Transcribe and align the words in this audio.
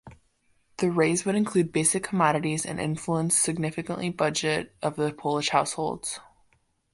The 0.77 0.89
raise 0.89 1.25
would 1.25 1.35
include 1.35 1.71
basic 1.71 2.03
commodities 2.05 2.65
and 2.65 2.79
influence 2.79 3.37
significantly 3.37 4.09
budget 4.09 4.75
of 4.81 4.95
the 4.95 5.13
Polish 5.13 5.49
households. 5.49 6.19